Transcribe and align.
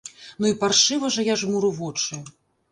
Ну 0.43 0.49
і 0.51 0.55
паршыва 0.63 1.11
жа 1.17 1.27
я 1.29 1.37
жмуру 1.45 1.73
вочы! 1.83 2.23